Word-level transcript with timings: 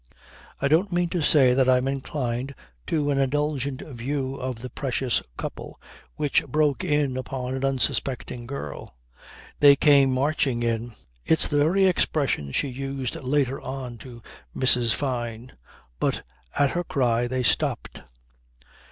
I 0.59 0.67
don't 0.67 0.91
mean 0.91 1.09
to 1.09 1.21
say 1.21 1.53
that 1.53 1.69
I 1.69 1.77
am 1.77 1.87
inclined 1.87 2.55
to 2.87 3.11
an 3.11 3.19
indulgent 3.19 3.83
view 3.83 4.33
of 4.35 4.55
the 4.63 4.69
precious 4.71 5.21
couple 5.37 5.79
which 6.15 6.43
broke 6.47 6.83
in 6.83 7.17
upon 7.17 7.53
an 7.53 7.63
unsuspecting 7.63 8.47
girl. 8.47 8.95
They 9.59 9.75
came 9.75 10.11
marching 10.11 10.63
in 10.63 10.95
(it's 11.23 11.47
the 11.47 11.59
very 11.59 11.85
expression 11.85 12.51
she 12.51 12.67
used 12.69 13.15
later 13.17 13.61
on 13.61 13.99
to 13.99 14.23
Mrs. 14.55 14.95
Fyne) 14.95 15.51
but 15.99 16.23
at 16.57 16.71
her 16.71 16.83
cry 16.83 17.27
they 17.27 17.43
stopped. 17.43 18.01